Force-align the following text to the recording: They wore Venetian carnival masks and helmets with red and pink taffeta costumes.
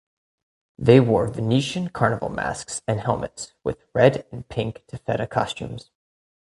They 0.79 0.99
wore 0.99 1.27
Venetian 1.27 1.89
carnival 1.89 2.29
masks 2.29 2.81
and 2.87 2.99
helmets 3.01 3.53
with 3.63 3.85
red 3.93 4.25
and 4.31 4.49
pink 4.49 4.83
taffeta 4.87 5.27
costumes. 5.27 5.91